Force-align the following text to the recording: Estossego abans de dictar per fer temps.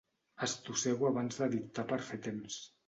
Estossego 0.47 1.11
abans 1.11 1.39
de 1.43 1.51
dictar 1.59 1.89
per 1.95 2.05
fer 2.11 2.25
temps. 2.31 2.63